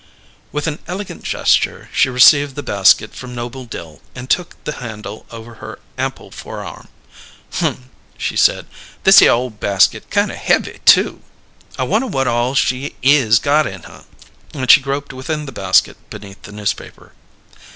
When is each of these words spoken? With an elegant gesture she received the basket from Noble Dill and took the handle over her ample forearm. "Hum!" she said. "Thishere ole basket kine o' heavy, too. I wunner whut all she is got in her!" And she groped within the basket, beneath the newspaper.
With 0.51 0.65
an 0.65 0.79
elegant 0.87 1.21
gesture 1.23 1.87
she 1.93 2.09
received 2.09 2.55
the 2.55 2.63
basket 2.63 3.13
from 3.13 3.35
Noble 3.35 3.65
Dill 3.65 4.01
and 4.15 4.27
took 4.31 4.55
the 4.63 4.71
handle 4.81 5.27
over 5.29 5.53
her 5.61 5.77
ample 5.95 6.31
forearm. 6.31 6.87
"Hum!" 7.53 7.91
she 8.17 8.35
said. 8.35 8.65
"Thishere 9.03 9.29
ole 9.29 9.51
basket 9.51 10.09
kine 10.09 10.31
o' 10.31 10.35
heavy, 10.35 10.79
too. 10.85 11.21
I 11.77 11.83
wunner 11.83 12.07
whut 12.09 12.25
all 12.25 12.55
she 12.55 12.95
is 13.03 13.37
got 13.37 13.67
in 13.67 13.83
her!" 13.83 14.05
And 14.55 14.71
she 14.71 14.81
groped 14.81 15.13
within 15.13 15.45
the 15.45 15.51
basket, 15.51 15.97
beneath 16.09 16.41
the 16.41 16.51
newspaper. 16.51 17.13